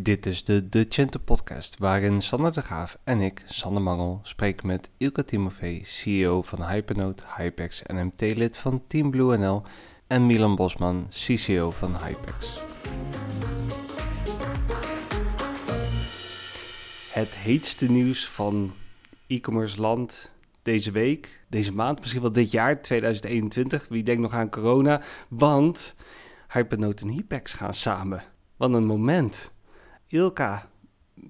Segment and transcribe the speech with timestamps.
[0.00, 4.66] Dit is de De Cento podcast, waarin Sander de Graaf en ik, Sander Mangel, spreken
[4.66, 9.62] met Ilka Timofee, CEO van Hypernote, Hypex en MT-lid van Team Blue NL
[10.06, 12.62] en Milan Bosman, CCO van Hypex.
[17.12, 18.72] Het heetste nieuws van
[19.26, 23.86] e-commerce land deze week, deze maand, misschien wel dit jaar, 2021.
[23.88, 25.02] Wie denkt nog aan corona?
[25.28, 25.94] Want
[26.52, 28.22] Hypernote en Hypex gaan samen.
[28.56, 29.56] Wat een moment.
[30.08, 30.68] Ilka,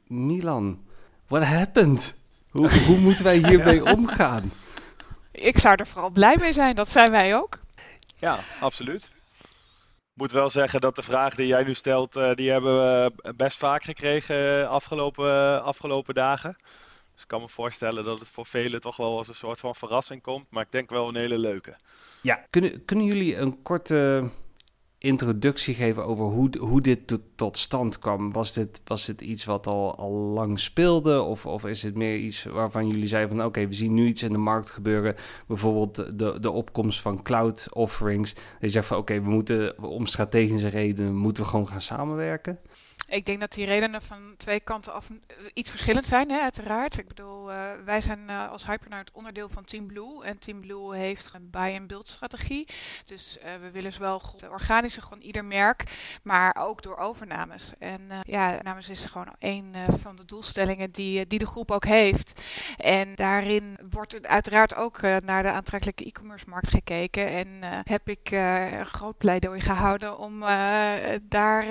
[0.06, 0.84] Milan,
[1.26, 2.14] what happened?
[2.50, 4.52] Hoe, hoe moeten wij hiermee omgaan?
[5.32, 7.58] Ik zou er vooral blij mee zijn, dat zijn wij ook.
[8.16, 9.10] Ja, absoluut.
[10.14, 13.56] Moet wel zeggen dat de vraag die jij nu stelt, uh, die hebben we best
[13.56, 16.56] vaak gekregen afgelopen, afgelopen dagen.
[17.12, 19.74] Dus ik kan me voorstellen dat het voor velen toch wel als een soort van
[19.74, 20.46] verrassing komt.
[20.50, 21.76] Maar ik denk wel een hele leuke.
[22.20, 24.28] Ja, kunnen, kunnen jullie een korte
[24.98, 28.32] introductie geven over hoe, hoe dit tot, stand kwam?
[28.32, 31.22] Was dit, was dit iets wat al, al lang speelde?
[31.22, 33.46] Of, of is het meer iets waarvan jullie zeiden van...
[33.46, 35.14] oké, we zien nu iets in de markt gebeuren.
[35.46, 38.34] Bijvoorbeeld de, de opkomst van cloud offerings.
[38.34, 41.16] Dat je zegt van oké, we moeten om strategische redenen...
[41.16, 42.58] moeten we gewoon gaan samenwerken?
[43.10, 45.10] Ik denk dat die redenen van twee kanten af
[45.54, 46.98] iets verschillend zijn, hè, uiteraard.
[46.98, 50.24] Ik bedoel, uh, wij zijn uh, als Hypernote onderdeel van Team Blue.
[50.24, 52.68] En Team Blue heeft een buy-and-build strategie.
[53.04, 55.82] Dus we willen zowel organische, gewoon ieder merk,
[56.22, 57.72] maar ook door overnames.
[57.78, 62.40] En ja, overnames is gewoon een van de doelstellingen die, die de groep ook heeft.
[62.76, 67.28] En daarin wordt er uiteraard ook naar de aantrekkelijke e-commerce markt gekeken.
[67.28, 70.40] En heb ik een groot pleidooi gehouden om
[71.28, 71.66] daar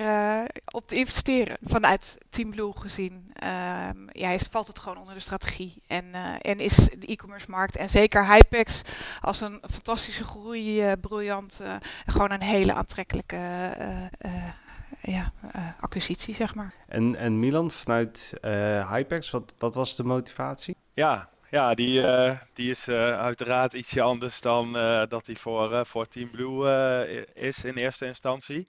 [0.72, 1.26] op te investeren
[1.62, 5.82] Vanuit Team Blue gezien um, ja, valt het gewoon onder de strategie.
[5.88, 8.82] En, uh, en is de e-commerce markt en zeker Hypex
[9.22, 13.38] als een fantastische groei, uh, briljant, uh, gewoon een hele aantrekkelijke
[15.02, 15.32] ja,
[15.80, 16.74] acquisitie, zeg maar.
[16.88, 18.34] En, en Milan, vanuit
[18.90, 20.76] Hypex, wat, wat was de motivatie?
[20.94, 25.86] Ja, ja, die, uh, die is uh, uiteraard ietsje anders dan uh, dat die voor,
[25.86, 28.68] voor Team Blue is in eerste instantie.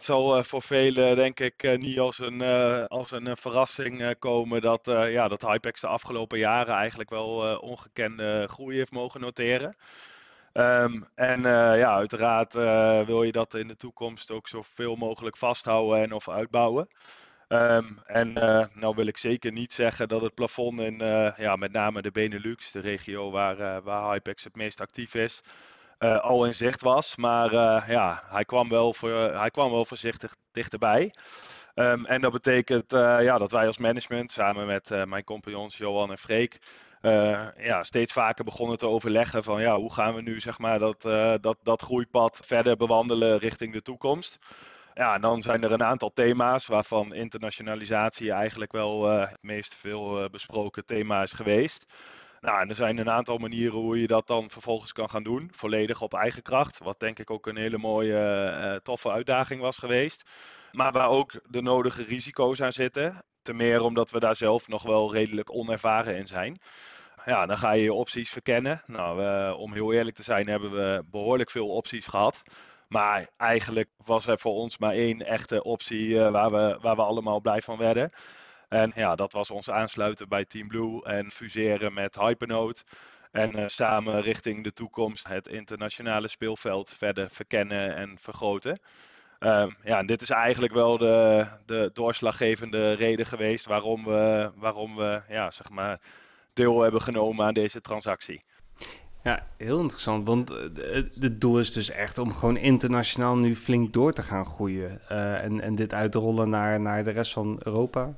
[0.00, 4.18] Het zal uh, voor velen denk ik uh, niet als een, uh, als een verrassing
[4.18, 9.76] komen dat, ja, dat Hypex de afgelopen jaren eigenlijk wel ongekende groei heeft mogen noteren.
[10.52, 12.54] Um, en ja, uiteraard
[13.06, 16.88] wil je dat in de toekomst ook zoveel mogelijk vasthouden en of uitbouwen.
[17.48, 18.32] Um, en
[18.74, 20.98] nou wil ik zeker niet zeggen dat het plafond in
[21.36, 25.40] ja, met name de Benelux, de regio waar, waar Hypex het meest actief is,
[26.00, 27.16] uh, al in zicht was.
[27.16, 31.14] Maar uh, ja, hij kwam, wel voor, hij kwam wel voorzichtig dichterbij.
[31.74, 36.18] Um, en dat betekent ja, dat wij als management samen met mijn compagnons Johan en
[36.18, 36.58] Freek
[37.56, 41.02] ja, steeds vaker begonnen te overleggen van ja, hoe gaan we nu zeg maar, dat,
[41.42, 44.38] dat, dat groeipad verder bewandelen richting de toekomst.
[44.94, 50.28] Ja, en dan zijn er een aantal thema's waarvan internationalisatie eigenlijk wel het meest veel
[50.30, 51.86] besproken thema is geweest.
[52.40, 55.48] Nou, er zijn een aantal manieren hoe je dat dan vervolgens kan gaan doen.
[55.52, 56.78] Volledig op eigen kracht.
[56.78, 60.30] Wat denk ik ook een hele mooie, uh, toffe uitdaging was geweest.
[60.72, 63.24] Maar waar ook de nodige risico's aan zitten.
[63.42, 66.60] Ten meer omdat we daar zelf nog wel redelijk onervaren in zijn.
[67.24, 68.82] Ja, dan ga je je opties verkennen.
[68.86, 72.42] Nou, uh, om heel eerlijk te zijn hebben we behoorlijk veel opties gehad.
[72.88, 77.40] Maar eigenlijk was er voor ons maar één echte optie waar, we, waar we allemaal
[77.40, 78.10] blij van werden.
[78.70, 82.82] En ja, dat was ons aansluiten bij Team Blue en fuseren met Hypernote.
[83.30, 88.80] En uh, samen richting de toekomst het internationale speelveld verder verkennen en vergroten.
[89.40, 94.96] Uh, ja, en dit is eigenlijk wel de, de doorslaggevende reden geweest waarom we, waarom
[94.96, 96.00] we ja, zeg maar,
[96.52, 98.42] deel hebben genomen aan deze transactie.
[99.22, 100.48] Ja, heel interessant, want
[101.20, 105.00] het doel is dus echt om gewoon internationaal nu flink door te gaan groeien.
[105.10, 108.14] Uh, en, en dit uit te rollen naar, naar de rest van Europa.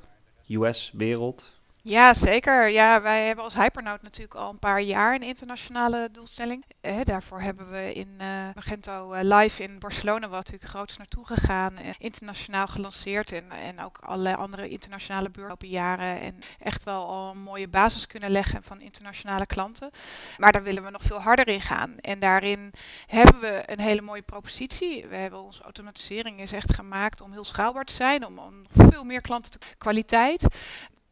[0.58, 1.61] US-wereld?
[1.84, 2.68] Ja, zeker.
[2.68, 6.64] Ja, wij hebben als Hypernote natuurlijk al een paar jaar een internationale doelstelling.
[6.80, 11.26] Eh, daarvoor hebben we in uh, Magento uh, Live in Barcelona, wat natuurlijk groots naartoe
[11.26, 16.20] gegaan, internationaal gelanceerd en, en ook allerlei andere internationale beurten jaren.
[16.20, 19.90] En echt wel al een mooie basis kunnen leggen van internationale klanten.
[20.38, 21.98] Maar daar willen we nog veel harder in gaan.
[21.98, 22.72] En daarin
[23.06, 25.06] hebben we een hele mooie propositie.
[25.06, 29.04] We hebben onze automatisering is echt gemaakt om heel schaalbaar te zijn, om, om veel
[29.04, 30.46] meer klanten te kwaliteit.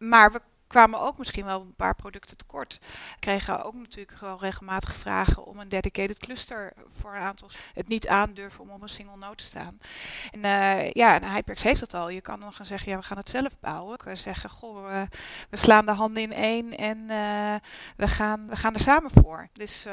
[0.01, 2.81] Maar we kwamen ook misschien wel een paar producten tekort.
[3.19, 7.51] Kregen ook natuurlijk wel regelmatig vragen om een dedicated cluster voor een aantal.
[7.75, 9.79] Het niet aandurven om op een single node te staan.
[10.31, 12.09] En uh, ja, en Hyperx heeft dat al.
[12.09, 13.99] Je kan dan gaan zeggen, ja, we gaan het zelf bouwen.
[14.05, 15.07] We zeggen, goh, we,
[15.51, 17.55] we slaan de handen in één en uh,
[17.97, 19.49] we, gaan, we gaan er samen voor.
[19.53, 19.87] Dus.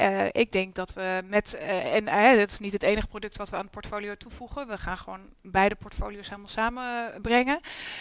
[0.00, 1.54] Uh, ik denk dat we met,
[1.92, 4.68] en uh, dat is niet het enige product wat we aan het portfolio toevoegen.
[4.68, 7.60] We gaan gewoon beide portfolio's helemaal samenbrengen.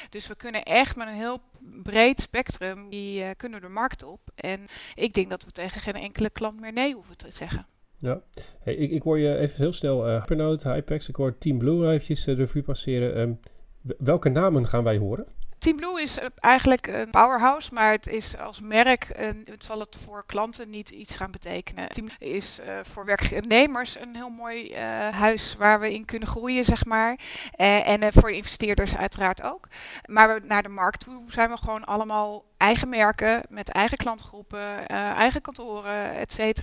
[0.09, 1.41] Dus we kunnen echt met een heel
[1.83, 4.19] breed spectrum, die kunnen de markt op.
[4.35, 7.65] En ik denk dat we tegen geen enkele klant meer nee hoeven te zeggen.
[7.97, 8.21] Ja,
[8.59, 11.87] hey, ik, ik hoor je even heel snel uh, Hypernote, Hypex, ik hoor Team Blue
[11.87, 13.19] eventjes de revue passeren.
[13.19, 13.39] Um,
[13.97, 15.27] welke namen gaan wij horen?
[15.63, 19.07] Team Blue is eh, eigenlijk een powerhouse, maar het is als merk,
[19.45, 21.89] het zal het voor klanten niet iets gaan betekenen.
[21.89, 26.63] Team is uh, voor werknemers een heel mooi uh, huis waar we in kunnen groeien,
[26.63, 27.19] zeg maar.
[27.55, 29.67] En voor investeerders uiteraard ook.
[30.05, 35.41] Maar naar de markt toe zijn we gewoon allemaal eigen merken met eigen klantgroepen, eigen
[35.41, 36.61] kantoren, et.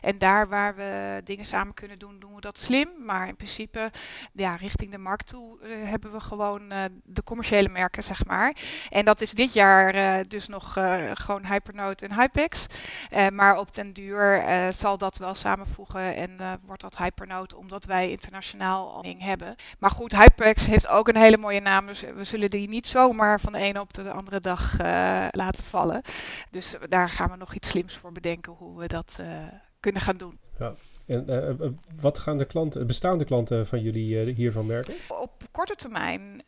[0.00, 2.88] En daar waar we dingen samen kunnen doen, doen we dat slim.
[3.04, 3.90] Maar in principe,
[4.32, 6.68] ja, richting de markt toe hebben we gewoon
[7.04, 8.56] de commerciële merken, zeg maar.
[8.88, 10.76] En dat is dit jaar dus nog
[11.14, 12.66] gewoon Hypernote en Hypex.
[13.32, 18.94] Maar op den duur zal dat wel samenvoegen en wordt dat Hypernote omdat wij internationaal
[18.94, 19.54] al ding hebben.
[19.78, 23.40] Maar goed, Hypex heeft ook een hele mooie naam, dus we zullen die niet zomaar
[23.40, 26.02] van de ene op de andere dag laten vallen.
[26.50, 29.20] Dus daar gaan we nog iets slims voor bedenken hoe we dat
[29.80, 30.38] kunnen gaan doen.
[30.58, 30.72] Ja.
[31.10, 31.68] En uh,
[32.00, 34.94] wat gaan de klanten, bestaande klanten van jullie hiervan merken?
[35.08, 36.42] Op korte termijn,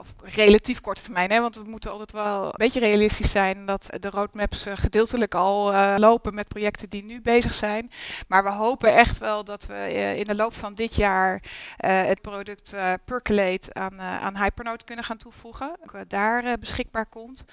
[0.00, 3.88] of relatief korte termijn, hè, want we moeten altijd wel een beetje realistisch zijn dat
[4.00, 7.90] de roadmaps gedeeltelijk al lopen met projecten die nu bezig zijn.
[8.28, 11.42] Maar we hopen echt wel dat we in de loop van dit jaar
[11.76, 12.74] het product
[13.04, 15.76] Percolate aan, aan Hypernote kunnen gaan toevoegen.
[16.08, 17.44] daar beschikbaar komt.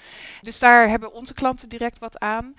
[0.41, 2.55] Dus daar hebben onze klanten direct wat aan.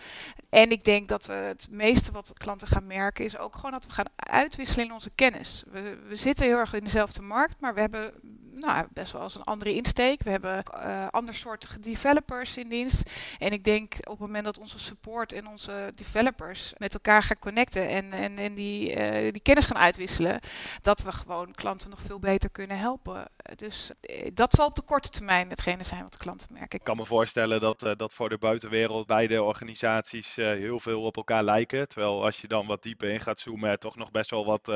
[0.51, 4.07] En ik denk dat het meeste wat klanten gaan merken is ook gewoon dat gaan
[4.17, 5.65] uitwisselen in onze kennis.
[5.71, 8.13] We, we zitten heel erg in dezelfde markt, maar we hebben
[8.59, 10.23] nou, best wel als een andere insteek.
[10.23, 13.11] We hebben uh, andersoortige developers in dienst.
[13.39, 17.39] En ik denk op het moment dat onze support en onze developers met elkaar gaan
[17.39, 20.41] connecten en, en, die, uh, die kennis gaan uitwisselen,
[20.81, 23.25] dat we gewoon klanten nog veel beter kunnen helpen.
[23.57, 26.79] Dus uh, dat zal op de korte termijn hetgene zijn wat de klanten merken.
[26.79, 31.43] Ik kan me voorstellen dat, dat voor de buitenwereld beide organisaties heel veel op elkaar
[31.43, 31.89] lijken.
[31.89, 34.69] Terwijl als je dan wat dieper in gaat zoomen, er toch nog best wel wat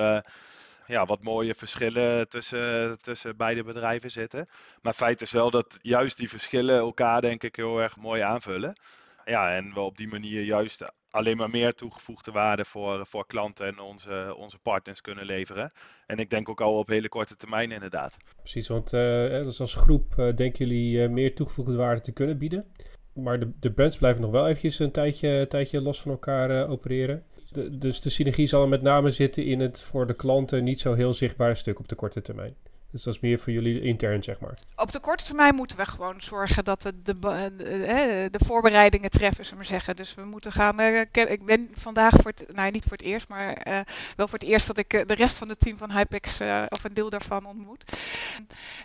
[0.87, 4.49] ja, wat mooie verschillen tussen, tussen beide bedrijven zitten.
[4.83, 8.77] Maar feit is wel dat juist die verschillen elkaar denk ik heel erg mooi aanvullen.
[9.25, 13.67] Ja, en we op die manier juist alleen maar meer toegevoegde waarde voor, voor klanten
[13.67, 15.73] en onze, onze partners kunnen leveren.
[16.07, 18.17] En ik denk ook al op hele korte termijn inderdaad.
[18.37, 19.01] Precies, want uh,
[19.43, 22.67] dus als groep uh, denken jullie uh, meer toegevoegde waarde te kunnen bieden.
[23.15, 27.25] Maar de, de brands blijven nog wel eventjes een tijdje, tijdje los van elkaar opereren
[27.71, 30.93] dus de synergie zal er met name zitten in het voor de klanten niet zo
[30.93, 32.55] heel zichtbare stuk op de korte termijn.
[32.93, 34.59] Dus dat is meer voor jullie intern, zeg maar.
[34.77, 39.45] Op de korte termijn moeten we gewoon zorgen dat de, de, de, de voorbereidingen treffen,
[39.45, 39.97] zullen we zeggen.
[39.97, 40.81] Dus we moeten gaan.
[40.81, 43.79] Uh, ik ben vandaag voor het, nou niet voor het eerst, maar uh,
[44.17, 46.85] wel voor het eerst dat ik uh, de rest van het team van Hypex of
[46.85, 47.93] een deel daarvan ontmoet.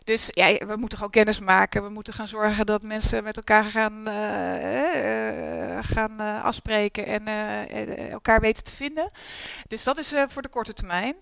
[0.04, 1.84] Dus ja, we moeten gewoon kennis maken.
[1.84, 4.06] We moeten gaan zorgen dat mensen met elkaar gaan,
[5.84, 7.28] gaan afspreken en
[8.12, 9.12] elkaar weten te vinden.
[9.68, 11.16] Dus dat is voor de korte termijn.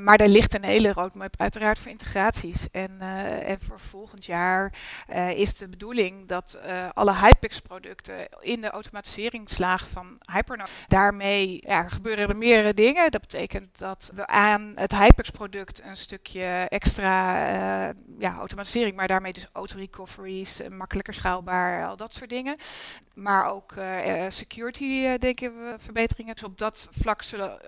[0.00, 2.70] maar er ligt een hele roadmap uiteraard voor integraties.
[2.70, 4.72] En, uh, en voor volgend jaar
[5.10, 11.60] uh, is de bedoeling dat uh, alle Hypex producten in de automatiseringslaag van Hypernote, daarmee
[11.66, 13.10] ja, gebeuren er meerdere dingen.
[13.10, 19.32] Dat betekent dat we aan het Hypex product een stukje extra ja, automatisering, maar daarmee
[19.32, 22.56] dus auto-recoveries, makkelijker schaalbaar, al dat soort dingen.
[23.14, 23.74] Maar ook
[24.28, 26.34] security denken we verbeteringen.
[26.34, 27.60] Dus op dat vlak zullen,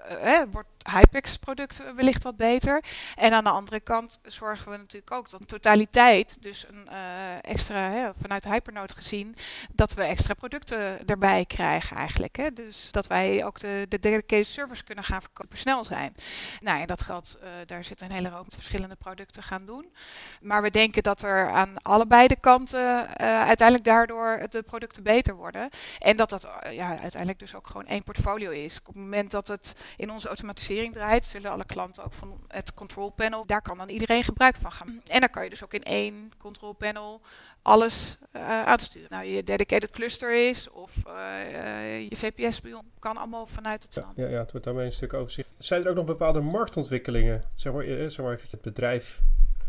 [0.50, 2.85] wordt Hypex product wellicht wat beter.
[3.14, 7.90] En aan de andere kant zorgen we natuurlijk ook dat totaliteit, dus een uh, extra,
[7.90, 9.37] hè, vanuit Hypernote gezien,
[9.73, 12.37] dat we extra producten erbij krijgen eigenlijk.
[12.37, 12.52] Hè.
[12.52, 16.14] Dus dat wij ook de, de dedicated service kunnen gaan verkopen snel zijn.
[16.61, 19.92] Nou, en dat geldt, uh, daar zitten een hele hoop verschillende producten gaan doen.
[20.40, 23.07] Maar we denken dat er aan allebei de kanten uh,
[23.42, 25.68] uiteindelijk daardoor de producten beter worden.
[25.99, 28.78] En dat dat ja, uiteindelijk dus ook gewoon één portfolio is.
[28.78, 32.75] Op het moment dat het in onze automatisering draait, zullen alle klanten ook van het
[32.75, 35.00] control panel, daar kan dan iedereen gebruik van gaan.
[35.06, 37.20] En dan kan je dus ook in één control panel
[37.62, 39.08] alles uh, aansturen.
[39.11, 43.94] Nou, je dedicated cluster is of uh, je VPS-spion kan allemaal vanuit het.
[43.94, 45.49] Ja, ja, het wordt daarmee een stuk overzicht.
[45.58, 47.44] Zijn er ook nog bepaalde marktontwikkelingen?
[47.54, 49.20] Zeg maar, zeg maar even het bedrijf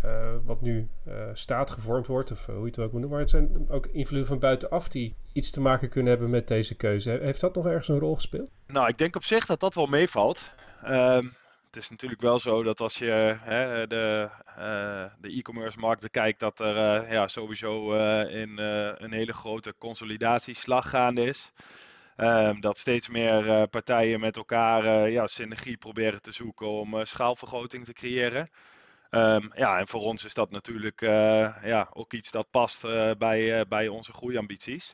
[0.06, 0.88] uh, wat nu
[1.34, 3.10] staat gevormd wordt, of hoe je het ook moet noemen.
[3.10, 6.76] Maar het zijn ook invloeden van buitenaf die iets te maken kunnen hebben met deze
[6.76, 7.20] keuze.
[7.22, 8.52] Heeft dat nog ergens een rol gespeeld?
[8.68, 10.42] Nou, ik denk op zich dat dat wel meevalt.
[10.84, 11.20] Uh,
[11.66, 16.40] het is natuurlijk wel zo dat als je hè, de, uh, de e-commerce markt bekijkt,
[16.40, 21.52] dat er uh, ja, sowieso uh, in een hele grote consolidatieslag gaande is.
[22.16, 27.94] Ehm, dat steeds meer partijen met elkaar ja, synergie proberen te zoeken om schaalvergroting te
[27.94, 28.50] creëren.
[29.10, 31.02] Ehm, ja, en voor ons is dat natuurlijk
[31.64, 32.82] ja, ook iets dat past
[33.18, 34.94] bij, bij onze groeiambities.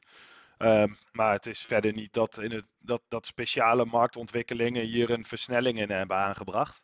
[0.57, 5.25] Ehm, maar het is verder niet dat, in het, dat, dat speciale marktontwikkelingen hier een
[5.25, 6.83] versnelling in hebben aangebracht.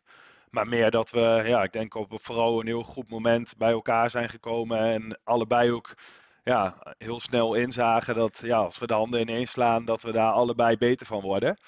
[0.50, 4.10] Maar meer dat we, ja, ik denk op vooral een heel goed moment bij elkaar
[4.10, 4.78] zijn gekomen.
[4.78, 5.94] En allebei ook
[6.44, 10.32] ja, heel snel inzagen dat ja, als we de handen ineens slaan, dat we daar
[10.32, 11.58] allebei beter van worden.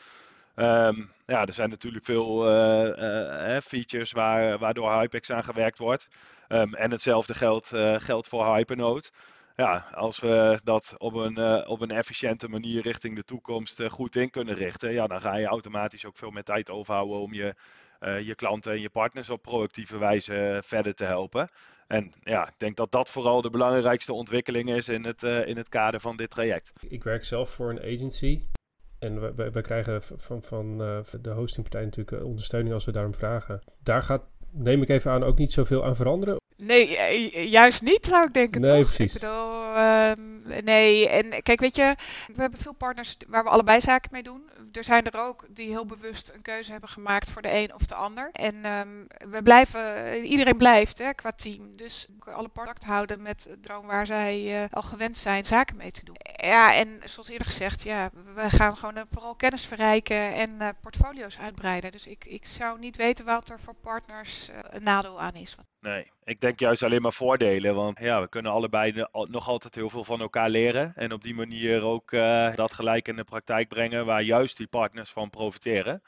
[0.55, 6.09] Ehm, ja, er zijn natuurlijk veel uh, features waar, waardoor Hypex aan gewerkt wordt.
[6.49, 9.11] Um, en hetzelfde geldt, uh, voor Hypernote
[9.55, 13.91] ja, als we dat op een, uh, op een efficiënte manier richting de toekomst uh,
[13.91, 17.35] goed in kunnen richten, ja, dan ga je automatisch ook veel meer tijd overhouden om
[17.35, 17.55] je,
[18.01, 21.49] uh, je klanten en je partners op proactieve wijze verder te helpen.
[21.87, 25.69] En ja, ik denk dat dat vooral de belangrijkste ontwikkeling is in het, in het
[25.69, 26.73] kader van dit traject.
[26.89, 28.43] Ik werk zelf voor een agency.
[28.99, 30.79] En we, we krijgen van, van
[31.21, 33.63] de hostingpartij natuurlijk ondersteuning als we daarom vragen.
[33.83, 36.37] Daar gaat, neem ik even aan, ook niet zoveel aan veranderen.
[36.57, 38.61] Nee, eh, juist niet zou ik denken.
[38.61, 38.95] Nee, toch?
[38.95, 39.15] precies.
[39.15, 40.13] Ik bedoel, uh,
[40.65, 41.95] nee, en kijk, weet je,
[42.35, 44.43] we hebben veel partners waar we allebei zaken mee doen
[44.76, 47.87] er zijn er ook die heel bewust een keuze hebben gemaakt voor de een of
[47.87, 48.31] de ander.
[48.33, 51.76] En um, we blijven, iedereen blijft hè, qua team.
[51.76, 55.90] Dus alle contact houden met de droom waar zij uh, al gewend zijn zaken mee
[55.90, 56.16] te doen.
[56.37, 60.69] Ja, en zoals eerder gezegd, ja, we gaan gewoon uh, vooral kennis verrijken en uh,
[60.81, 61.93] portfolio's uitbreiden.
[61.93, 65.57] Dus ik, ik zou niet weten wat er voor partners een nadeel aan is.
[65.81, 67.75] Nee, ik denk juist alleen maar voordelen.
[67.75, 70.93] Want ja, we kunnen allebei nog altijd heel veel van elkaar leren.
[70.97, 72.11] En op die manier ook
[72.54, 76.02] dat gelijk in de praktijk brengen waar juist die partners van profiteren.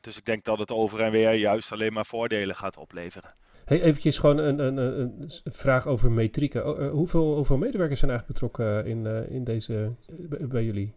[0.00, 3.34] Dus ik denk dat het over en weer juist alleen maar voordelen gaat opleveren.
[3.68, 6.82] Hey, eventjes gewoon een, een, een, vraag over metrieken.
[6.82, 9.92] Uh, hoeveel, hoeveel medewerkers zijn eigenlijk betrokken in, uh, in deze,
[10.40, 10.94] bij jullie?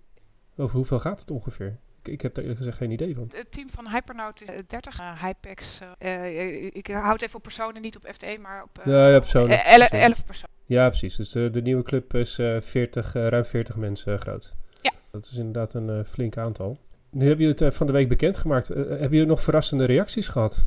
[0.58, 1.77] Over hoeveel gaat het ongeveer?
[2.03, 3.31] Ik, heb daar eerlijk gezegd geen idee van.
[3.36, 5.79] Het team van Hypernote is 30 uh, Hypex.
[6.00, 9.65] Uh, ik houd even op personen, niet op FTE, maar op ja, ja, personen.
[9.65, 10.55] 11 personen.
[10.65, 11.15] Ja, precies.
[11.15, 14.55] Dus de, de nieuwe club is 40, ruim 40 mensen groot.
[14.81, 14.91] Ja.
[15.12, 16.79] Dat is inderdaad een flink aantal.
[17.12, 18.68] Nu hebben jullie het van de week bekendgemaakt.
[18.68, 20.65] hebben jullie nog verrassende reacties gehad?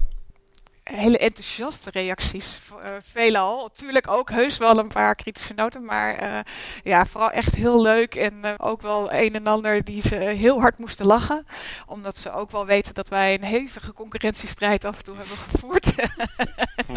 [0.85, 2.59] Hele enthousiaste reacties.
[2.73, 3.71] Uh, veelal.
[3.71, 5.85] Tuurlijk ook heus wel een paar kritische noten.
[5.85, 6.39] Maar uh,
[6.83, 8.15] ja, vooral echt heel leuk.
[8.15, 11.47] En uh, ook wel een en ander die ze heel hard moesten lachen.
[11.87, 15.83] Omdat ze ook wel weten dat wij een hevige concurrentiestrijd af en toe hebben gevoerd.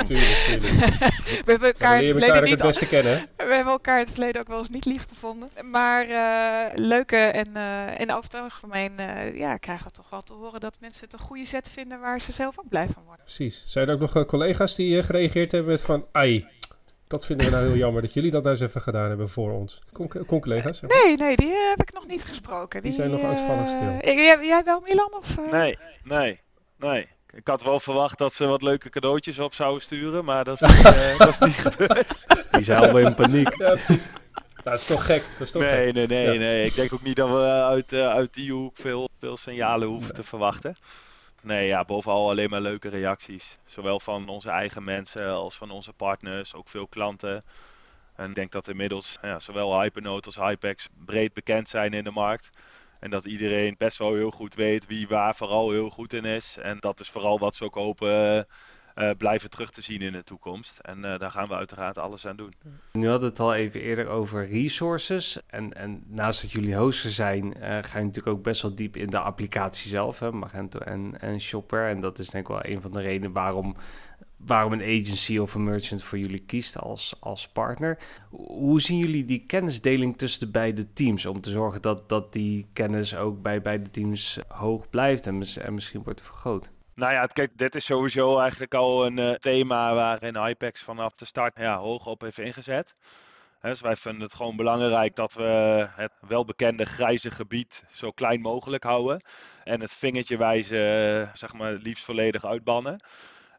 [0.06, 0.86] tuurlijk, tuurlijk.
[1.46, 3.16] we hebben elkaar, het, verleden niet, het beste kennen.
[3.38, 5.50] We hebben elkaar in het verleden ook wel eens niet lief gevonden.
[5.72, 6.06] Maar
[6.76, 7.56] leuke en,
[7.98, 8.94] en over het algemeen
[9.34, 12.22] ja, krijgen we toch wel te horen dat mensen het een goede set vinden waar
[12.22, 13.26] ze zelf ook blij van worden.
[13.26, 13.64] Precies.
[13.78, 16.08] Zijn er ook nog uh, collega's die uh, gereageerd hebben met van...
[16.12, 16.48] Ai,
[17.08, 19.52] dat vinden we nou heel jammer dat jullie dat nou eens even gedaan hebben voor
[19.52, 19.82] ons.
[20.26, 20.82] Con-collega's?
[20.82, 22.82] Nee, nee, die uh, heb ik nog niet gesproken.
[22.82, 24.14] Die, die zijn nog uitvallig stil.
[24.14, 25.14] Jij, jij wel, Milan?
[25.18, 26.40] Of, Nee, nee,
[26.78, 27.08] nee.
[27.34, 30.70] Ik had wel verwacht dat ze wat leuke cadeautjes op zouden sturen, maar dat is
[30.76, 32.16] niet, dat is niet gebeurd.
[32.52, 33.56] Die zijn alweer in paniek.
[33.58, 34.08] Ja, precies.
[34.64, 35.24] Dat is toch gek.
[35.38, 35.94] Dat is toch nee, gek.
[35.94, 36.40] nee, nee, ja.
[36.40, 36.66] nee.
[36.66, 40.16] Ik denk ook niet dat we uit, uit die hoek veel, veel signalen hoeven nee.
[40.16, 40.76] te verwachten.
[41.42, 43.58] Nee, ja, bovenal alleen maar leuke reacties.
[43.66, 47.44] Zowel van onze eigen mensen als van onze partners, ook veel klanten.
[48.16, 52.12] En ik denk dat inmiddels ja, zowel Hypernote als Hypex breed bekend zijn in de
[52.12, 52.50] markt.
[53.00, 56.58] En dat iedereen best wel heel goed weet wie waar vooral heel goed in is.
[56.58, 58.44] En dat is vooral wat ze ook hopen uh,
[59.18, 60.80] blijven terug te zien in de toekomst.
[60.80, 62.54] En uh, daar gaan we uiteraard alles aan doen.
[62.92, 65.40] Nu hadden we het al even eerder over resources.
[65.48, 68.96] En, en naast dat jullie hoster zijn, uh, ga je natuurlijk ook best wel diep
[68.96, 71.88] in de applicatie zelf, hè, Magento en, en Shopper.
[71.88, 73.76] En dat is denk ik wel een van de redenen waarom,
[74.38, 77.98] waarom een agency of een merchant voor jullie kiest als, als partner.
[78.30, 81.26] Hoe zien jullie die kennisdeling tussen de beide teams?
[81.26, 85.74] Om te zorgen dat, dat die kennis ook bij beide teams hoog blijft en, en
[85.74, 86.70] misschien wordt vergroot.
[86.98, 91.26] Nou ja, kijk, dit is sowieso eigenlijk al een uh, thema waarin Hypex vanaf de
[91.26, 92.96] start ja, hoog op heeft ingezet.
[93.62, 98.84] Dus wij vinden het gewoon belangrijk dat we het welbekende grijze gebied zo klein mogelijk
[98.84, 99.22] houden.
[99.64, 103.00] En het vingertje wijzen, zeg maar, liefst volledig uitbannen.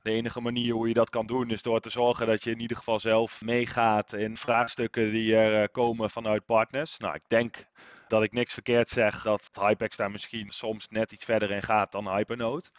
[0.02, 2.60] De enige manier hoe je dat kan doen is door te zorgen dat je in
[2.60, 6.98] ieder geval zelf meegaat in vraagstukken die er uh, komen vanuit partners.
[6.98, 7.64] Nou, ik denk
[8.08, 11.92] dat ik niks verkeerd zeg dat Hypex daar misschien soms net iets verder in gaat
[11.92, 12.70] dan Hypernote.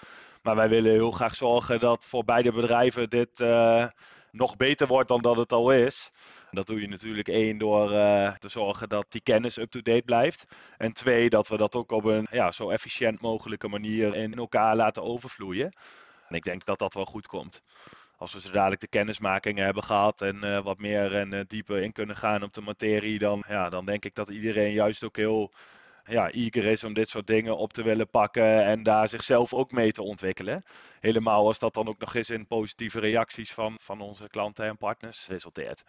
[0.41, 3.87] Maar wij willen heel graag zorgen dat voor beide bedrijven dit uh,
[4.31, 6.11] nog beter wordt dan dat het al is.
[6.51, 10.45] Dat doe je natuurlijk één door uh, te zorgen dat die kennis up-to-date blijft.
[10.77, 14.75] En twee, dat we dat ook op een ja, zo efficiënt mogelijke manier in elkaar
[14.75, 15.73] laten overvloeien.
[16.27, 17.61] En ik denk dat dat wel goed komt.
[18.19, 21.81] Als we zo dadelijk de kennismakingen hebben gehad en uh, wat meer en uh, dieper
[21.81, 25.15] in kunnen gaan op de materie, dan, ja, dan denk ik dat iedereen juist ook
[25.15, 25.53] heel
[26.03, 29.71] ja, eager is om dit soort dingen op te willen pakken en daar zichzelf ook
[29.71, 30.63] mee te ontwikkelen.
[30.99, 34.77] Helemaal als dat dan ook nog eens in positieve reacties van, van onze klanten en
[34.77, 35.83] partners resulteert.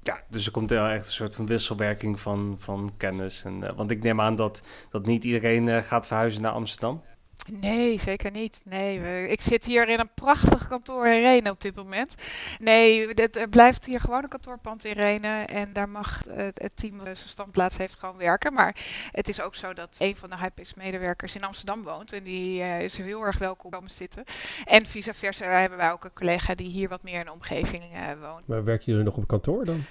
[0.00, 3.44] Ja, dus er komt wel echt een soort van wisselwerking van, van kennis.
[3.44, 7.02] En, uh, want ik neem aan dat, dat niet iedereen gaat verhuizen naar Amsterdam.
[7.50, 8.62] Nee, zeker niet.
[8.64, 12.14] Nee, ik zit hier in een prachtig kantoor in Renen op dit moment.
[12.58, 15.48] Nee, het, blijft hier gewoon een kantoorpand in Renen.
[15.48, 18.52] En daar mag het, het team zijn standplaats heeft gewoon werken.
[18.52, 18.76] Maar
[19.10, 22.12] het is ook zo dat een van de Hypex-medewerkers in Amsterdam woont.
[22.12, 24.24] En die uh, is heel erg welkom komen zitten.
[24.64, 27.82] En vice versa hebben wij ook een collega die hier wat meer in de omgeving
[27.92, 28.46] uh, woont.
[28.46, 29.84] Maar werken jullie nog op kantoor dan?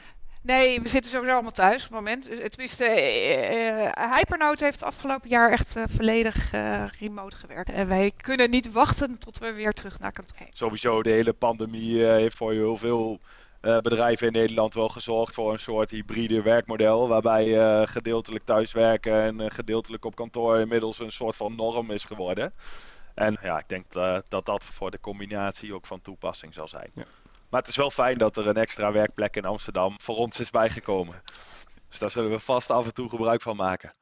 [0.43, 2.23] Nee, we zitten sowieso allemaal thuis op het moment.
[2.51, 6.51] Tenminste, uh, uh, Hypernote heeft het afgelopen jaar echt uh, volledig
[6.99, 7.71] remote gewerkt.
[7.71, 10.47] En wij kunnen niet wachten tot we weer terug naar kantoor gaan.
[10.53, 13.19] Sowieso, de hele pandemie heeft voor heel veel
[13.61, 17.07] bedrijven in Nederland wel gezorgd voor een soort hybride werkmodel.
[17.07, 17.47] Waarbij
[17.87, 22.53] gedeeltelijk thuiswerken en gedeeltelijk op kantoor inmiddels een soort van norm is geworden.
[23.13, 23.91] En ja, ik denk
[24.27, 26.91] dat dat voor de combinatie ook van toepassing zal zijn.
[26.93, 27.03] Ja.
[27.51, 30.49] Maar het is wel fijn dat er een extra werkplek in Amsterdam voor ons is
[30.49, 31.15] bijgekomen.
[31.89, 33.93] Dus daar zullen we vast af en toe gebruik van maken.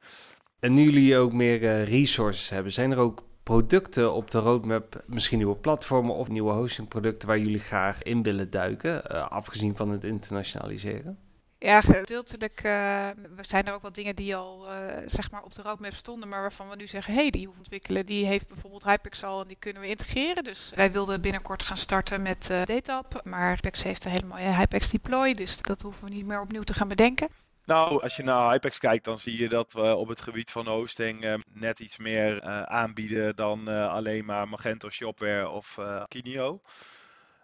[0.60, 5.02] En nu jullie ook meer uh, resources hebben, zijn er ook producten op de roadmap,
[5.06, 9.90] misschien nieuwe platformen of nieuwe hostingproducten waar jullie graag in willen duiken, uh, afgezien van
[9.90, 11.18] het internationaliseren?
[11.62, 13.08] Ja, gedeeltelijk uh,
[13.40, 14.74] zijn er ook wel dingen die al uh,
[15.06, 17.62] zeg maar op de roadmap stonden, maar waarvan we nu zeggen, hé, hey, die hoeven
[17.62, 20.44] ontwikkelen, die heeft bijvoorbeeld Hypex al en die kunnen we integreren.
[20.44, 24.90] Dus wij wilden binnenkort gaan starten met uh, maar Hypex heeft een hele mooie Hypex
[24.90, 27.28] deploy, dus dat hoeven we niet meer opnieuw te gaan bedenken.
[27.64, 30.66] Nou, als je naar Hypex kijkt, dan zie je dat we op het gebied van
[30.66, 36.60] hosting net iets meer aanbieden dan alleen maar Magento Shopware of Kinio.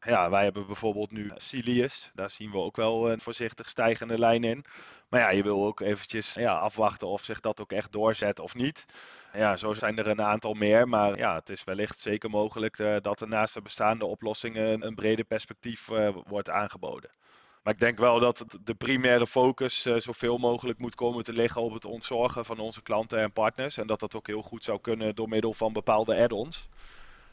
[0.07, 2.11] Ja, wij hebben bijvoorbeeld nu Silius.
[2.15, 4.65] Daar zien we ook wel een voorzichtig stijgende lijn in.
[5.09, 8.55] Maar ja, je wil ook eventjes ja, afwachten of zich dat ook echt doorzet of
[8.55, 8.85] niet.
[9.33, 10.89] Ja, zo zijn er een aantal meer.
[10.89, 14.95] Maar ja, het is wellicht zeker mogelijk uh, dat er naast de bestaande oplossingen een
[14.95, 17.11] breder perspectief uh, wordt aangeboden.
[17.63, 21.63] Maar ik denk wel dat de primaire focus uh, zoveel mogelijk moet komen te liggen
[21.63, 23.77] op het ontzorgen van onze klanten en partners.
[23.77, 26.69] En dat dat ook heel goed zou kunnen door middel van bepaalde add-ons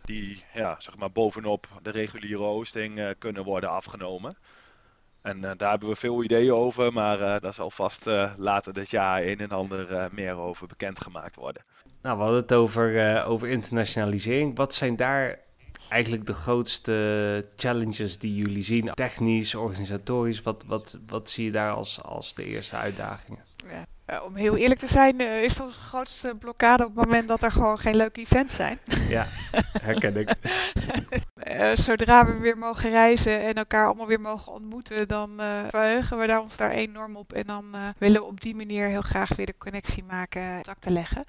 [0.06, 4.38] die ja, zeg maar bovenop de reguliere hosting uh, kunnen worden afgenomen.
[5.22, 8.06] En uh, daar hebben we veel ideeën over, maar uh, daar zal vast
[8.38, 11.64] later dit jaar een en ander meer over bekendgemaakt worden.
[12.02, 14.58] Nou, we hadden het over, over internationalisering.
[14.58, 15.40] Wat zijn daar
[15.90, 18.92] eigenlijk de grootste challenges die jullie zien?
[18.94, 23.44] Technisch, organisatorisch, wat, wat, wat zie je daar als, als de eerste uitdagingen?
[23.68, 23.86] Ja.
[24.10, 27.44] Uh, om heel eerlijk te zijn, uh, is onze grootste blokkade op het moment dat
[27.44, 28.80] er gewoon geen leuke events zijn.
[29.10, 29.28] Ja,
[29.82, 30.34] herken ik.
[31.60, 35.32] uh, zodra we weer mogen reizen en elkaar allemaal weer mogen ontmoeten, dan
[35.70, 37.34] verheugen we daar ons daar enorm op.
[37.34, 40.92] En dan willen we op die manier heel graag weer de connectie maken, contact te
[40.92, 41.24] leggen.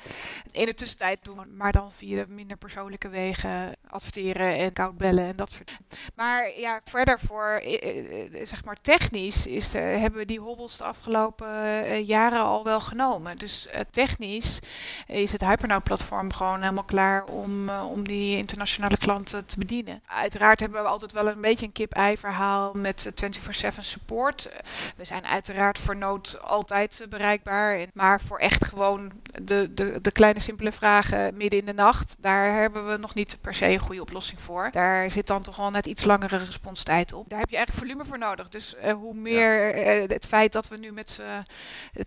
[0.50, 4.96] In de tussentijd doen we maar dan via de minder persoonlijke wegen adverteren en koud
[4.96, 5.78] bellen en dat soort
[6.14, 7.62] Maar ja, verder voor,
[8.42, 13.36] zeg maar technisch, is hebben we die hobbels de afgelopen jaren al wel genomen.
[13.36, 14.58] Dus technisch
[15.06, 20.02] is het Hypernote-platform gewoon helemaal klaar om, om die internationale klanten te bedienen.
[20.14, 24.50] Uiteraard hebben we altijd wel een beetje een kip-ei-verhaal met 24/7 support.
[24.96, 30.40] we zijn uiteraard voor nood altijd bereikbaar, maar voor echt gewoon de, de, de kleine
[30.40, 34.00] simpele vragen midden in de nacht, daar hebben we nog niet per se een goede
[34.00, 34.68] oplossing voor.
[34.72, 37.28] Daar zit dan toch wel net iets langere responstijd op.
[37.28, 38.48] Daar heb je eigenlijk volume voor nodig.
[38.48, 40.06] Dus uh, hoe meer ja.
[40.06, 41.44] het feit dat we nu met z'n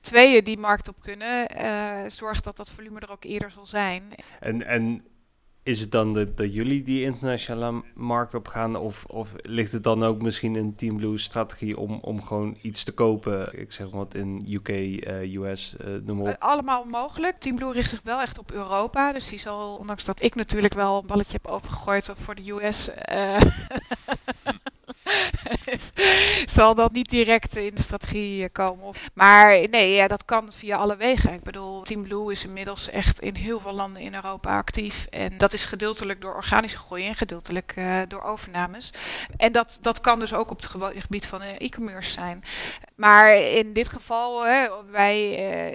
[0.02, 4.04] tweeën die markt op kunnen, uh, zorgt dat dat volume er ook eerder zal zijn.
[4.40, 5.04] En, en
[5.68, 8.76] is het dan dat, dat jullie die internationale markt op gaan?
[8.76, 12.84] Of, of ligt het dan ook misschien in Team Blue strategie om, om gewoon iets
[12.84, 13.60] te kopen?
[13.60, 16.36] Ik zeg wat in UK, uh, US, uh, noem maar op.
[16.40, 17.40] allemaal mogelijk.
[17.40, 19.14] Team Blue richt zich wel echt op Europa.
[19.14, 22.90] Dus die zal, ondanks dat ik natuurlijk wel een balletje heb opengegooid voor de US...
[26.58, 28.94] zal dat niet direct in de strategie komen.
[29.14, 31.34] Maar nee, ja, dat kan via alle wegen.
[31.34, 35.08] Ik bedoel, Team Blue is inmiddels echt in heel veel landen in Europa actief.
[35.10, 38.92] En dat is gedeeltelijk door organische groei en gedeeltelijk uh, door overnames.
[39.38, 42.44] En dat, dat kan dus ook op het gebied van e-commerce zijn.
[42.96, 45.16] Maar in dit geval, hè, wij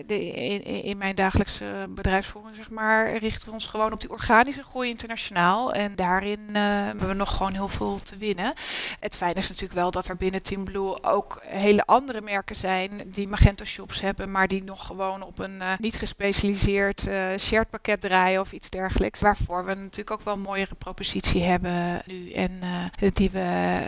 [0.07, 4.63] de, in, in, mijn dagelijkse bedrijfsvoering, zeg maar, richten we ons gewoon op die organische
[4.63, 5.73] groei internationaal.
[5.73, 8.53] En daarin hebben we nog gewoon heel veel te winnen.
[9.01, 12.91] Het fijn is natuurlijk wel dat er binnen Team Blue ook hele andere merken zijn
[13.07, 17.71] die Magento shops hebben, maar die nog gewoon op een uh, niet gespecialiseerd uh, shared
[17.71, 19.21] pakket draaien of iets dergelijks.
[19.21, 23.81] Waarvoor we natuurlijk ook wel een mooiere propositie hebben nu en uh, die we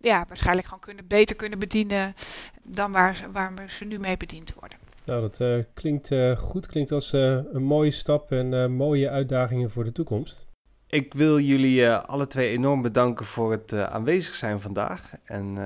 [0.00, 2.14] ja, waarschijnlijk gewoon kunnen, beter kunnen bedienen
[2.62, 4.78] dan waar, waar ze nu mee bediend worden.
[5.04, 6.66] Nou, dat klinkt goed.
[6.66, 10.46] Klinkt als een mooie stap en mooie uitdagingen voor de toekomst.
[10.96, 15.10] Ik wil jullie alle twee enorm bedanken voor het aanwezig zijn vandaag.
[15.24, 15.56] En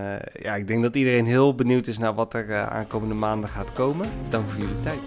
[0.43, 4.09] ja, ik denk dat iedereen heel benieuwd is naar wat er aankomende maanden gaat komen.
[4.29, 5.01] Dank voor jullie tijd.